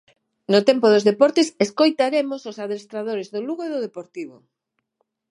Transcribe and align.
No 0.51 0.59
tempo 0.69 0.85
dos 0.93 1.07
deportes 1.11 1.47
escoitaremos 1.65 2.41
os 2.49 2.57
adestradores 2.65 3.27
do 3.33 3.39
Lugo 3.47 3.61
e 3.65 3.71
do 3.73 3.83
Deportivo. 3.85 4.37